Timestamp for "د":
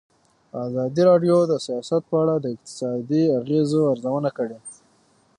1.47-1.53, 2.39-2.45